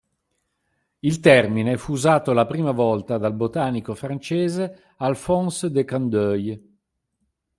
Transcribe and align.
Il 1.01 1.19
termine 1.19 1.77
fu 1.77 1.91
usato 1.91 2.33
la 2.33 2.47
prima 2.47 2.71
volta 2.71 3.19
dal 3.19 3.35
botanico 3.35 3.93
francese 3.93 4.95
Alphonse 4.97 5.69
De 5.69 5.83
Candolle. 5.85 6.61